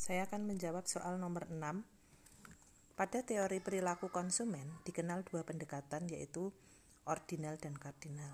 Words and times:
Saya 0.00 0.24
akan 0.24 0.48
menjawab 0.48 0.88
soal 0.88 1.20
nomor 1.20 1.44
6. 1.52 1.60
Pada 2.96 3.20
teori 3.20 3.60
perilaku 3.60 4.08
konsumen 4.08 4.80
dikenal 4.88 5.28
dua 5.28 5.44
pendekatan 5.44 6.08
yaitu 6.08 6.56
ordinal 7.04 7.60
dan 7.60 7.76
kardinal. 7.76 8.32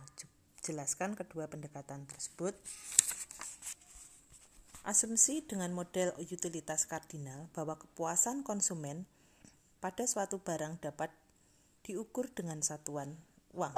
Jelaskan 0.62 1.18
kedua 1.18 1.50
pendekatan 1.50 2.06
tersebut. 2.06 2.54
Asumsi 4.86 5.42
dengan 5.42 5.74
model 5.74 6.14
utilitas 6.22 6.86
kardinal 6.86 7.50
bahwa 7.50 7.74
kepuasan 7.74 8.46
konsumen 8.46 9.02
pada 9.82 10.06
suatu 10.06 10.38
barang 10.38 10.78
dapat 10.78 11.10
diukur 11.82 12.30
dengan 12.30 12.62
satuan 12.62 13.18
uang. 13.58 13.74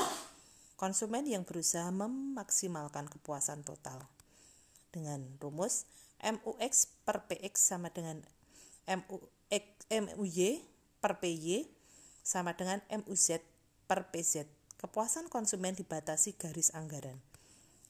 Konsumen 0.77 1.25
yang 1.25 1.49
berusaha 1.49 1.89
memaksimalkan 1.89 3.09
kepuasan 3.09 3.65
total 3.65 4.05
dengan 4.93 5.25
rumus 5.41 5.89
MUX 6.23 6.91
per 7.07 7.31
PX 7.31 7.55
sama 7.75 7.95
dengan 7.95 8.23
MUX, 8.89 9.65
MUY 9.89 10.63
per 10.99 11.23
PY 11.23 11.71
sama 12.27 12.59
dengan 12.59 12.83
MUZ 12.91 13.41
per 13.89 14.11
PZ. 14.13 14.45
Kepuasan 14.79 15.27
konsumen 15.33 15.75
dibatasi 15.75 16.39
garis 16.39 16.71
anggaran. 16.77 17.19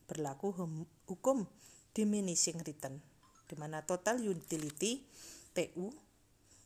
Berlaku 0.09 0.57
hukum 1.05 1.45
diminishing 1.93 2.63
return, 2.65 3.03
di 3.51 3.59
mana 3.61 3.85
total 3.85 4.23
utility 4.25 5.05
TU 5.53 5.93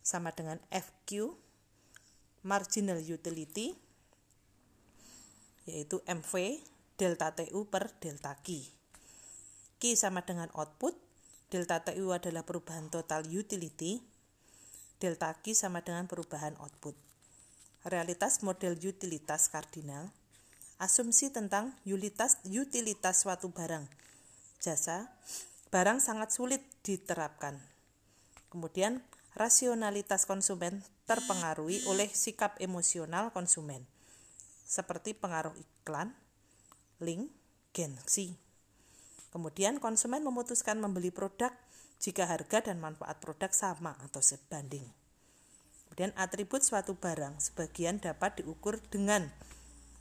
sama 0.03 0.31
dengan 0.31 0.61
FQ 0.71 1.33
marginal 2.43 2.99
utility 2.99 3.71
yaitu 5.63 6.03
MV 6.03 6.59
delta 6.99 7.31
TU 7.31 7.65
per 7.67 7.91
delta 7.99 8.35
Q. 8.43 8.63
Q 9.79 9.95
sama 9.95 10.23
dengan 10.27 10.51
output 10.55 10.95
Delta 11.53 11.85
TU 11.85 12.09
adalah 12.09 12.41
perubahan 12.41 12.89
total 12.89 13.29
utility. 13.29 14.01
Delta 14.97 15.37
Q 15.37 15.53
sama 15.53 15.85
dengan 15.85 16.09
perubahan 16.09 16.57
output. 16.57 16.97
Realitas 17.85 18.41
model 18.41 18.73
utilitas 18.81 19.53
kardinal. 19.53 20.09
Asumsi 20.81 21.29
tentang 21.29 21.77
utilitas, 21.85 22.41
utilitas 22.49 23.21
suatu 23.21 23.53
barang. 23.53 23.85
Jasa, 24.65 25.13
barang 25.69 26.01
sangat 26.01 26.33
sulit 26.33 26.65
diterapkan. 26.81 27.61
Kemudian, 28.49 29.05
rasionalitas 29.37 30.25
konsumen 30.25 30.81
terpengaruhi 31.05 31.85
oleh 31.85 32.09
sikap 32.09 32.57
emosional 32.57 33.29
konsumen, 33.29 33.85
seperti 34.65 35.13
pengaruh 35.13 35.53
iklan, 35.53 36.17
link, 36.97 37.29
gengsi. 37.77 38.41
Kemudian 39.33 39.81
konsumen 39.81 40.21
memutuskan 40.21 40.77
membeli 40.77 41.09
produk 41.09 41.49
jika 41.97 42.29
harga 42.29 42.69
dan 42.69 42.77
manfaat 42.77 43.17
produk 43.17 43.49
sama 43.49 43.97
atau 44.05 44.21
sebanding. 44.21 44.85
Kemudian 45.89 46.13
atribut 46.13 46.61
suatu 46.61 46.93
barang 46.93 47.41
sebagian 47.41 47.97
dapat 47.97 48.45
diukur 48.45 48.77
dengan 48.93 49.33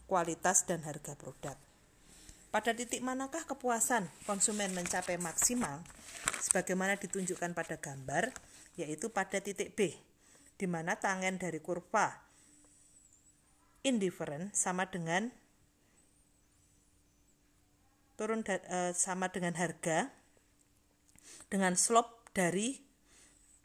kualitas 0.04 0.68
dan 0.68 0.84
harga 0.84 1.16
produk. 1.16 1.56
Pada 2.52 2.76
titik 2.76 3.00
manakah 3.00 3.48
kepuasan 3.48 4.12
konsumen 4.28 4.76
mencapai 4.76 5.16
maksimal 5.16 5.80
sebagaimana 6.44 7.00
ditunjukkan 7.00 7.56
pada 7.56 7.80
gambar 7.80 8.28
yaitu 8.76 9.08
pada 9.08 9.40
titik 9.40 9.72
B 9.72 9.96
di 10.60 10.66
mana 10.68 11.00
tangen 11.00 11.40
dari 11.40 11.64
kurva 11.64 12.12
indifferent 13.80 14.52
sama 14.52 14.84
dengan 14.92 15.32
turun 18.22 18.46
uh, 18.46 18.94
sama 18.94 19.34
dengan 19.34 19.58
harga 19.58 20.06
dengan 21.50 21.74
slope 21.74 22.30
dari 22.30 22.78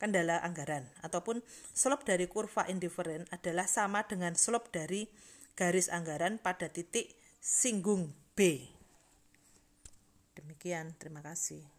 kendala 0.01 0.41
anggaran 0.41 0.89
ataupun 1.05 1.45
slope 1.77 2.09
dari 2.09 2.25
kurva 2.25 2.65
indifferent 2.65 3.29
adalah 3.29 3.69
sama 3.69 4.01
dengan 4.09 4.33
slope 4.33 4.73
dari 4.73 5.05
garis 5.53 5.93
anggaran 5.93 6.41
pada 6.41 6.73
titik 6.73 7.13
singgung 7.37 8.17
B. 8.33 8.65
Demikian, 10.33 10.97
terima 10.97 11.21
kasih. 11.21 11.76